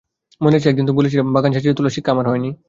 মনে 0.41 0.55
আছে 0.57 0.67
একদিন 0.69 0.85
তুমি 0.87 0.99
বলেছিলে, 0.99 1.23
বাগান 1.35 1.51
সাজিয়ে 1.53 1.77
তোলার 1.77 1.95
শিক্ষা 1.95 2.11
আমার 2.13 2.27
হয় 2.27 2.41
নি। 2.41 2.51